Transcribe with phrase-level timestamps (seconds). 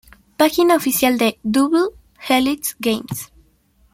[0.35, 1.89] Página oficial de Double
[2.27, 3.31] Helix Games